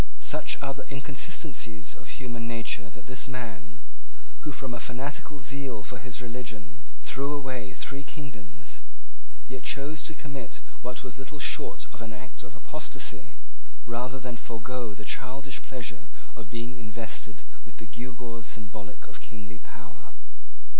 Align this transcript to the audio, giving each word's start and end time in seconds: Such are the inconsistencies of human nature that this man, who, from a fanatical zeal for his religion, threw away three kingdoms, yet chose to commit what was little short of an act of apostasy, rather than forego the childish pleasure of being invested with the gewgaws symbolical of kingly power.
Such 0.17 0.57
are 0.65 0.73
the 0.73 0.89
inconsistencies 0.91 1.93
of 1.93 2.09
human 2.17 2.47
nature 2.49 2.89
that 2.89 3.05
this 3.05 3.27
man, 3.29 3.77
who, 4.41 4.51
from 4.51 4.73
a 4.73 4.79
fanatical 4.81 5.37
zeal 5.39 5.83
for 5.85 5.99
his 6.01 6.23
religion, 6.25 6.81
threw 7.05 7.33
away 7.37 7.75
three 7.77 8.01
kingdoms, 8.03 8.81
yet 9.47 9.61
chose 9.61 10.01
to 10.09 10.15
commit 10.17 10.61
what 10.81 11.03
was 11.05 11.19
little 11.21 11.37
short 11.37 11.85
of 11.93 12.01
an 12.01 12.13
act 12.17 12.41
of 12.41 12.55
apostasy, 12.57 13.37
rather 13.85 14.17
than 14.19 14.37
forego 14.41 14.95
the 14.97 15.05
childish 15.05 15.61
pleasure 15.61 16.07
of 16.35 16.49
being 16.49 16.79
invested 16.81 17.43
with 17.63 17.77
the 17.77 17.85
gewgaws 17.85 18.47
symbolical 18.49 19.11
of 19.13 19.21
kingly 19.21 19.59
power. 19.61 20.15